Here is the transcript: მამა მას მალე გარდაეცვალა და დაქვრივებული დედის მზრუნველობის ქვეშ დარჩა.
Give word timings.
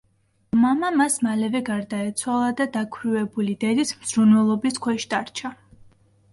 მამა 0.61 0.87
მას 1.01 1.17
მალე 1.27 1.49
გარდაეცვალა 1.67 2.49
და 2.63 2.67
დაქვრივებული 2.79 3.55
დედის 3.67 3.95
მზრუნველობის 4.01 4.85
ქვეშ 4.89 5.09
დარჩა. 5.17 5.57